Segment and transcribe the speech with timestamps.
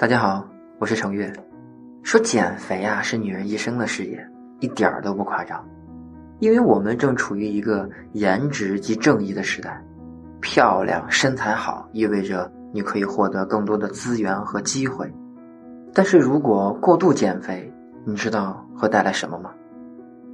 [0.00, 0.42] 大家好，
[0.78, 1.30] 我是程月。
[2.02, 4.26] 说减肥啊是女人一生的事业，
[4.60, 5.62] 一点儿都不夸张。
[6.38, 9.78] 因为我们正处于一个颜值即正义的时代，
[10.40, 15.06] 漂亮身材好意味着你可以获得更多的资源和机会。
[15.92, 17.70] 但是如果过度减肥，
[18.06, 19.50] 你知道会带来什么吗？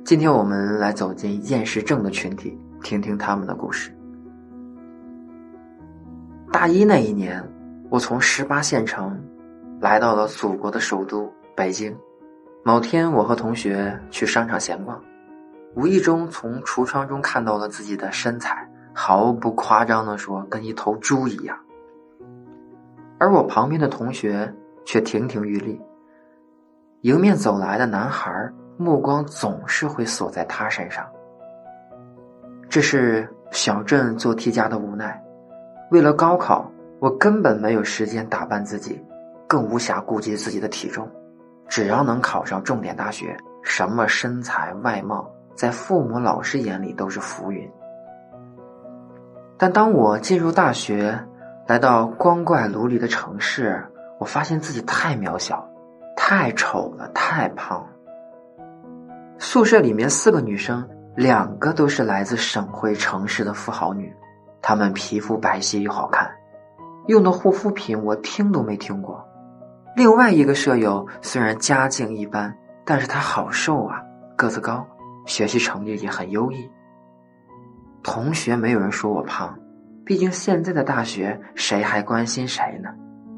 [0.05, 3.91] 今天我们来走进厌食症的群体，听听他们的故事。
[6.53, 7.43] 大一那一年，
[7.91, 9.21] 我从十八线城。
[9.81, 11.97] 来到了祖国的首都北京。
[12.65, 15.01] 某天，我和同学去商场闲逛，
[15.75, 21.57] 无意中从橱窗中看到了自己的身材，毫不夸张地说，跟一头猪一样。
[23.19, 24.53] 而我旁边的同学
[24.85, 25.81] 却亭亭玉立。
[27.03, 31.07] 迎面走来的男孩目光总是会锁在他身上。
[32.69, 35.23] 这是小镇做题家的无奈。
[35.93, 39.01] 为了高考，我根本没有时间打扮自己。
[39.47, 41.09] 更无暇顾及自己的体重，
[41.69, 47.71] 只要能考上重点大学，什么身材外貌，在父母老师眼里都是浮云。
[49.57, 51.19] 但当我进入大学，
[51.67, 53.83] 来到光怪陆离的城市，
[54.19, 55.67] 我发现自己太渺小，
[56.17, 57.87] 太丑了，太胖。
[59.39, 64.15] 宿舍里面四个女生，两个都是来自省会城市的富豪女，
[64.61, 66.31] 她们皮肤白皙又好看，
[67.07, 69.27] 用的护肤品我听都没听过。
[69.97, 73.99] 另外一个舍友虽然家境一般，但是他好瘦啊，
[74.37, 74.87] 个子高，
[75.25, 76.71] 学习成绩也很优异。
[78.03, 79.59] 同学没有人说我胖，
[80.05, 82.91] 毕竟现在的大学谁还关心谁呢？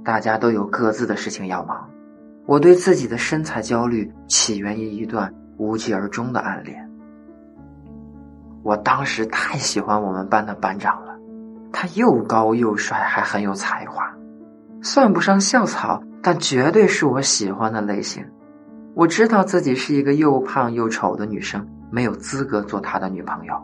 [0.05, 1.89] 大家都有各自的事情要忙。
[2.45, 6.91] 我对自己的身材焦虑起源于一段无疾而终的暗恋。
[8.65, 11.17] 我当时太喜欢我们班的班长了，
[11.73, 14.13] 他又高又帅，还很有才华，
[14.83, 16.03] 算不上校草。
[16.23, 18.25] 但绝对是我喜欢的类型。
[18.95, 23.55] 我知道自己是一个又胖又丑的女生，没有资格做他的女朋友。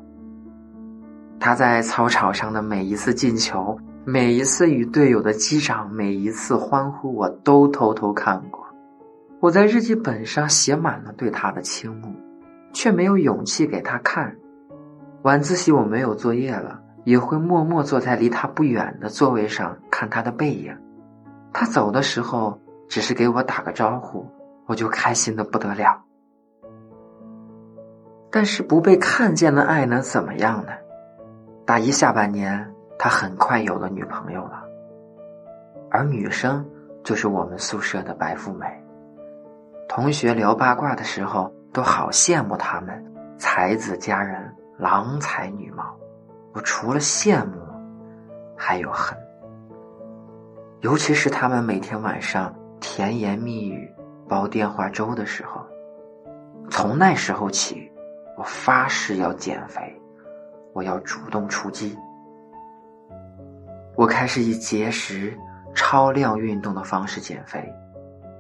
[1.41, 8.65] 他在操场上的每一次进球，每一次与队友的击掌，每一次欢呼，我都偷偷看过。
[9.41, 12.15] 我在日记本上写满了对他的倾慕，
[12.73, 14.35] 却没有勇气给他看。
[15.23, 20.75] 晚自习我没有作业了，也会默默坐在离他不远的座位上看他的背影。
[21.55, 24.27] 他走的时候，只是给我打个招呼，
[24.67, 26.03] 我就开心的不得了。
[28.31, 30.73] 但是不被看见的爱能怎么样呢？
[31.65, 34.65] 大一下半年，他很快有了女朋友了，
[35.91, 36.69] 而女生
[37.05, 38.67] 就是我们宿舍的白富美。
[39.89, 45.97] 同学聊八卦的时候，都好羡慕他们，才子佳人，郎才女貌。
[46.53, 47.53] 我除了羡慕，
[48.57, 49.17] 还有恨。
[50.85, 53.91] 尤其是他们每天晚上甜言蜜语
[54.29, 55.65] 煲电话粥的时候，
[56.69, 57.91] 从那时候起，
[58.37, 59.99] 我发誓要减肥，
[60.75, 61.97] 我要主动出击。
[63.97, 65.35] 我开始以节食、
[65.75, 67.67] 超量运动的方式减肥，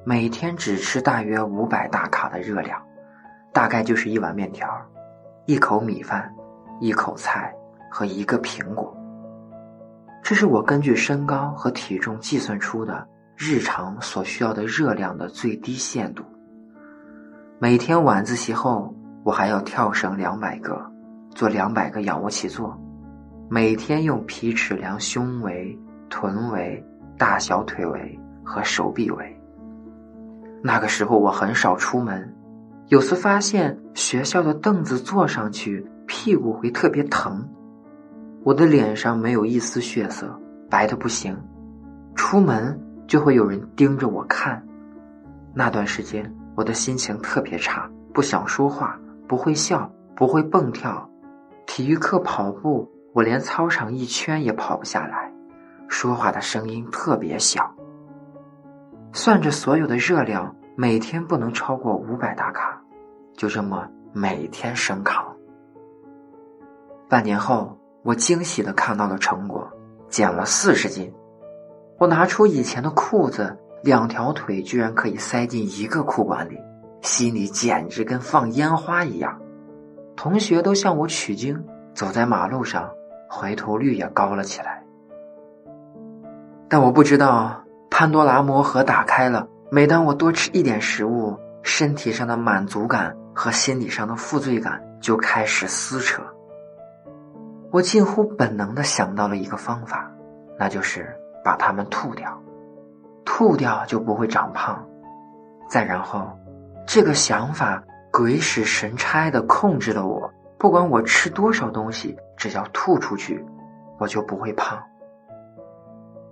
[0.04, 2.78] 每天只吃大约五百大卡的热量，
[3.54, 4.68] 大概就是一碗面条、
[5.46, 6.30] 一口米饭、
[6.78, 7.50] 一口菜
[7.90, 8.94] 和一个苹果。
[10.24, 16.24] 这是我根据身高和体重计算出的日常所需要的热量的最低限度。
[17.58, 20.82] 每天晚自习后，我还要跳绳两百个，
[21.34, 22.74] 做两百个仰卧起坐，
[23.50, 26.82] 每天用皮尺量胸围、臀围、
[27.18, 29.38] 大小腿围和手臂围。
[30.62, 32.34] 那个时候我很少出门，
[32.88, 37.46] 有次发现学校的凳子坐上去屁股会特别疼。
[38.44, 40.38] 我的脸上没有一丝血色，
[40.68, 41.34] 白的不行。
[42.14, 44.62] 出门就会有人盯着我看。
[45.54, 51.08] 那段时间，我的心情特别差，不想说话，不会笑，不会蹦跳。
[51.66, 55.32] 体育课跑步，我连操场一圈也跑不下来。
[55.88, 57.74] 说话的声音特别小。
[59.14, 62.78] 算着所有的热量，每天不能超过五百大卡，
[63.38, 65.34] 就这么每天升扛。
[67.08, 67.78] 半年后。
[68.04, 69.66] 我惊喜的看到了成果，
[70.10, 71.10] 减了四十斤。
[71.98, 76.58] 我拿出以前的裤子，两条腿居然可以塞进一个裤管里，
[77.00, 79.40] 心里简直跟放烟花一样。
[80.16, 81.64] 同学都向我取经，
[81.94, 82.90] 走在马路上，
[83.30, 84.84] 回头率也高了起来。
[86.68, 89.48] 但我不知道，潘多拉魔盒打开了。
[89.70, 96.22] 每当我多吃一点食物，身体上的满足感和心理上的负罪感就开始撕扯。
[97.74, 100.08] 我近乎本能的想到了一个方法，
[100.56, 101.12] 那就是
[101.44, 102.40] 把它们吐掉。
[103.24, 104.80] 吐掉就不会长胖。
[105.68, 106.30] 再然后，
[106.86, 107.82] 这个想法
[108.12, 113.44] 鬼使神差的控制了我，不管我吃多少东西，只要吐出去，
[113.98, 114.80] 我就不会胖。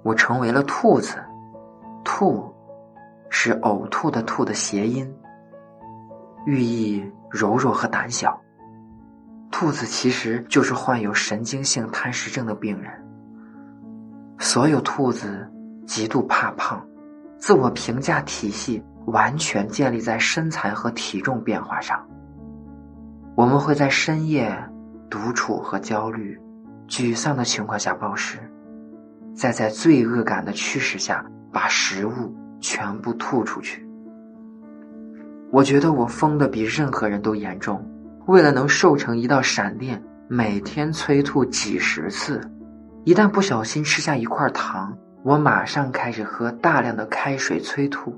[0.04, 1.16] 我成为了兔子，
[2.04, 2.54] 吐
[3.30, 5.12] 是呕吐的吐的谐音，
[6.46, 8.40] 寓意柔弱和胆小。
[9.52, 12.90] 兔子其实就是患有神经性贪食症的病人。
[14.38, 15.48] 所有兔子
[15.86, 16.84] 极度怕胖，
[17.36, 22.04] 自我评价体系完全建立在身材和体重变化上。
[23.36, 24.52] 我们会在深夜
[25.08, 26.40] 独处和焦虑、
[26.88, 28.38] 沮丧的情况下暴食。
[29.34, 33.86] 再在罪恶感的驱使下，把食物全部吐出去。
[35.50, 37.86] 我觉得我疯的比任何人都严重。
[38.26, 42.40] 为了能瘦成一道闪电，每天催吐几十次。
[43.04, 48.14] 一旦不小心吃下一块糖，我马上开始喝大量的开水催吐，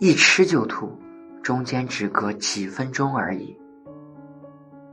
[0.00, 0.98] 一吃就吐，
[1.42, 3.56] 中间只隔几分钟而已。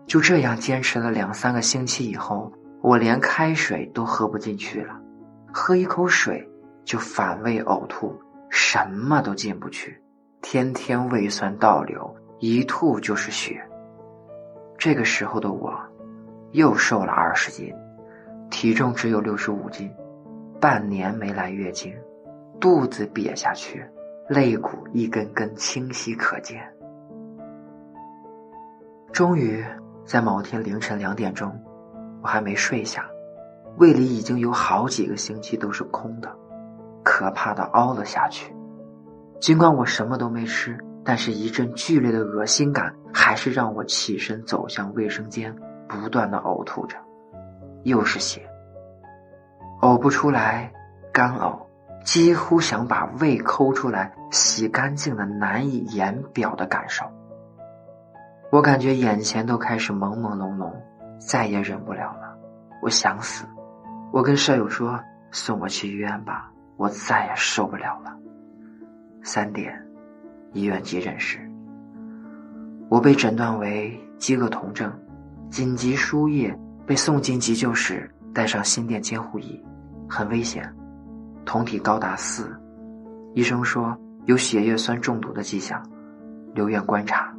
[0.06, 2.52] 就这样坚持了两三个星期以后，
[2.82, 4.96] 我连开水都喝不进去了。
[5.52, 6.48] 喝一口水
[6.86, 8.16] 就反胃呕吐，
[8.50, 10.00] 什么都进不去，
[10.42, 13.60] 天天胃酸倒流，一吐就是血。
[14.80, 15.78] 这个时候的我，
[16.52, 17.76] 又瘦了二十斤，
[18.50, 19.92] 体重只有六十五斤，
[20.62, 21.94] 半年没来月经，
[22.62, 23.86] 肚子瘪下去，
[24.30, 26.64] 肋骨一根根清晰可见。
[29.12, 29.62] 终于
[30.06, 31.54] 在某天凌晨两点钟，
[32.24, 33.06] 我还没睡下。
[33.76, 36.34] 胃里已经有好几个星期都是空的，
[37.04, 38.56] 可怕的凹了下去。
[39.42, 40.78] 尽管我什么都没吃，
[41.10, 45.56] 但是一阵剧烈的恶心感还是让我起身走向卫生间，
[45.88, 46.98] 不断的呕吐着，
[47.82, 48.48] 又是血，
[49.82, 50.72] 呕不出来，
[51.12, 51.62] 干呕，
[52.06, 57.04] 几乎想把胃抠出来洗干净的难以言表的感受。
[58.52, 60.72] 我感觉眼前都开始朦朦胧胧，
[61.18, 62.38] 再也忍不了了，
[62.84, 63.48] 我想死。
[64.14, 65.04] 我跟舍友说
[65.34, 68.16] ：“送我去医院吧，我再也受不了了。”
[69.26, 69.89] 三点，
[70.54, 71.40] 医院急诊室。
[72.90, 74.92] 我被诊断为饥饿酮症，
[75.50, 79.64] 紧急输液，被送进急救室，带上心电监护仪，
[80.10, 80.68] 很危险，
[81.46, 82.60] 酮体高达四，
[83.36, 85.84] 医生说有血液酸中毒的迹象，
[86.56, 87.32] 留院观察。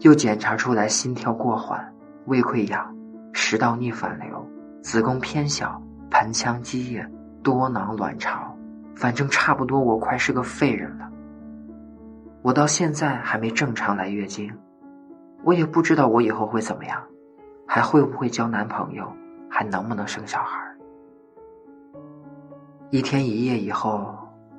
[0.00, 1.80] 又检查出来心跳过缓，
[2.26, 2.92] 胃溃疡，
[3.32, 4.44] 食道逆反流。
[4.82, 7.08] 子宫偏小，盆腔积液，
[7.44, 8.52] 多囊卵巢，
[8.96, 11.08] 反正差不多，我快是个废人了。
[12.42, 14.52] 我到现在还没正常来月经，
[15.44, 17.00] 我也不知道我以后会怎么样，
[17.66, 19.10] 还会不会交男朋友，
[19.48, 20.60] 还能不能生小孩。
[22.90, 24.12] 一天一夜以后，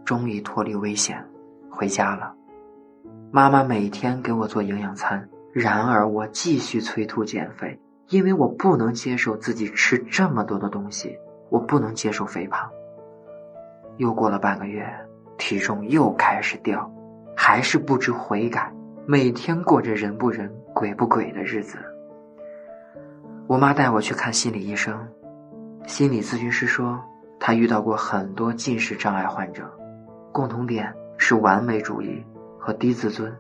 [0.06, 1.24] 终于脱离危险，
[1.70, 2.34] 回家了。
[3.32, 7.78] 妈妈每天给我做营养餐，然而我继续催吐减肥。
[8.10, 11.18] 因为我不能接受自己吃这么多的东西，
[11.50, 12.70] 我不能接受肥胖。
[13.98, 14.86] 又过了半个月，
[15.38, 16.92] 体重又开始掉，
[17.36, 18.72] 还是不知悔改，
[19.06, 21.78] 每天过着人不人鬼不鬼的日子。
[23.48, 25.08] 我妈带我去看心理医生，
[25.86, 27.00] 心理咨询师说，
[27.40, 29.70] 他遇到过很多进食障碍患者，
[30.32, 32.24] 共同点是完美主义
[32.60, 33.32] 和低自尊，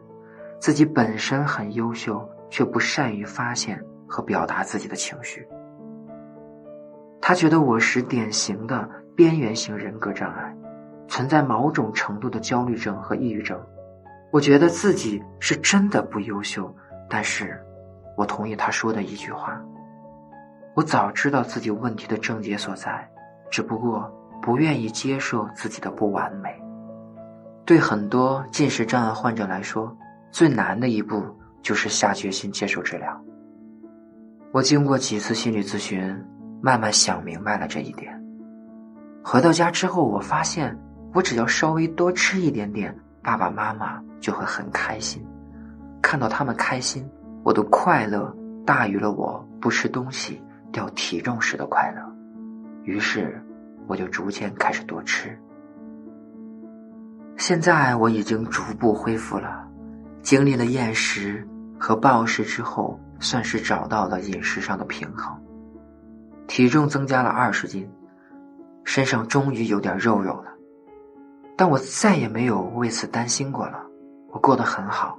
[0.60, 3.84] 自己本身很优秀，却不善于发现。
[4.06, 5.48] 和表达自己的情绪，
[7.20, 10.56] 他觉得我是典型的边缘型人格障碍，
[11.08, 13.60] 存在某种程度的焦虑症和抑郁症。
[14.34, 16.76] 我觉得自己是真的不优秀，
[17.08, 17.56] 但是，
[18.18, 19.62] 我同意他说的一句话：
[20.74, 23.08] 我早知道自己问题的症结所在，
[23.52, 24.12] 只不过
[24.42, 26.50] 不愿意接受自己的不完美。
[27.64, 29.96] 对很多进食障碍患者来说，
[30.32, 31.24] 最难的一步
[31.62, 33.24] 就是下决心接受治疗。
[34.52, 36.20] 我经过几次心理咨询，
[36.60, 38.20] 慢慢想明白了这一点。
[39.24, 40.76] 回到家之后，我发现
[41.14, 45.26] 我只要稍微多吃一点点，爸爸妈妈就会很开心。
[46.02, 47.10] 看到他们开心，
[47.44, 50.40] 我的快乐大于了我不吃东西
[50.72, 52.02] 掉体重时的快乐。
[52.84, 53.42] 于是，
[53.88, 55.36] 我就逐渐开始多吃。
[57.38, 59.68] 现在我已经逐步恢复了，
[60.22, 61.48] 经历了厌食
[61.80, 63.00] 和暴食之后。
[63.20, 65.42] 算是找到了饮食上的平衡，
[66.46, 67.90] 体重增加了二十斤，
[68.84, 70.53] 身上终于有点肉肉了，
[71.56, 73.84] 但我再也没有为此担心过了，
[74.32, 75.18] 我过得很好。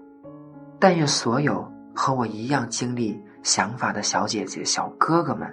[0.78, 5.48] 但愿所有和我一样经历想法的小姐姐、小哥哥们，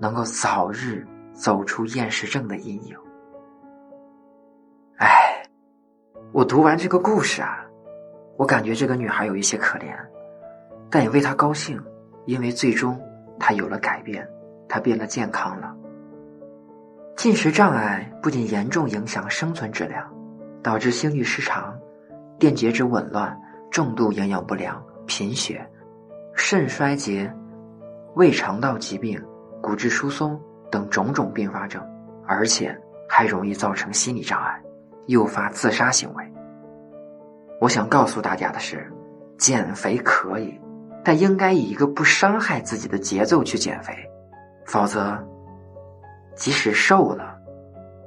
[0.00, 2.96] 能够早日走出厌食症的阴影。
[4.96, 5.28] 唉。
[6.34, 7.62] 我读完这个故事啊，
[8.38, 9.94] 我感觉这个女孩有一些可怜，
[10.88, 11.78] 但也为她高兴，
[12.24, 12.98] 因为最终
[13.38, 14.26] 她有了改变，
[14.66, 15.76] 她变得健康了。
[17.16, 20.10] 进食障碍不仅严重影响生存质量，
[20.62, 21.78] 导致心律失常、
[22.38, 23.38] 电解质紊乱、
[23.70, 25.68] 重度营养不良、贫血、
[26.34, 27.32] 肾衰竭、
[28.14, 29.22] 胃肠道疾病、
[29.62, 30.40] 骨质疏松
[30.70, 31.82] 等种种并发症，
[32.26, 32.78] 而且
[33.08, 34.62] 还容易造成心理障碍。
[35.06, 36.32] 诱发自杀行为。
[37.60, 38.88] 我想告诉大家的是，
[39.36, 40.60] 减肥可以，
[41.02, 43.92] 但应该以一个不伤害自己的节奏去减肥，
[44.64, 45.18] 否则，
[46.36, 47.36] 即使瘦了，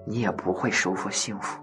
[0.07, 1.61] 你也不会收获幸福。